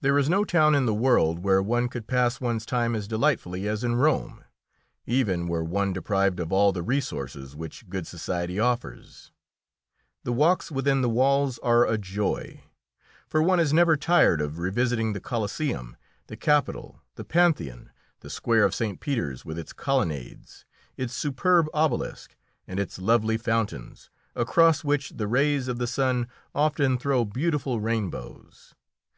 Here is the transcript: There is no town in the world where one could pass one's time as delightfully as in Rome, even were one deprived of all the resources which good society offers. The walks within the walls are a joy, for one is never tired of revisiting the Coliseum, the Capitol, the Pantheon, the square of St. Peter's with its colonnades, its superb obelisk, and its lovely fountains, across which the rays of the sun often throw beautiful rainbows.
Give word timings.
There 0.00 0.16
is 0.18 0.30
no 0.30 0.44
town 0.46 0.74
in 0.74 0.86
the 0.86 0.94
world 0.94 1.40
where 1.40 1.60
one 1.62 1.90
could 1.90 2.06
pass 2.06 2.40
one's 2.40 2.64
time 2.64 2.94
as 2.94 3.06
delightfully 3.06 3.68
as 3.68 3.84
in 3.84 3.96
Rome, 3.96 4.44
even 5.04 5.46
were 5.46 5.62
one 5.62 5.92
deprived 5.92 6.40
of 6.40 6.52
all 6.52 6.72
the 6.72 6.82
resources 6.82 7.54
which 7.54 7.86
good 7.90 8.06
society 8.06 8.58
offers. 8.58 9.30
The 10.24 10.32
walks 10.32 10.72
within 10.72 11.02
the 11.02 11.08
walls 11.10 11.58
are 11.58 11.84
a 11.86 11.98
joy, 11.98 12.62
for 13.28 13.42
one 13.42 13.60
is 13.60 13.74
never 13.74 13.94
tired 13.94 14.40
of 14.40 14.58
revisiting 14.58 15.12
the 15.12 15.20
Coliseum, 15.20 15.98
the 16.28 16.36
Capitol, 16.38 17.02
the 17.16 17.24
Pantheon, 17.26 17.90
the 18.20 18.30
square 18.30 18.64
of 18.64 18.74
St. 18.74 19.00
Peter's 19.00 19.44
with 19.44 19.58
its 19.58 19.74
colonnades, 19.74 20.64
its 20.96 21.12
superb 21.12 21.66
obelisk, 21.74 22.36
and 22.66 22.80
its 22.80 22.98
lovely 22.98 23.36
fountains, 23.36 24.08
across 24.34 24.82
which 24.82 25.10
the 25.10 25.28
rays 25.28 25.68
of 25.68 25.76
the 25.76 25.86
sun 25.86 26.26
often 26.54 26.96
throw 26.96 27.26
beautiful 27.26 27.80
rainbows. 27.80 28.74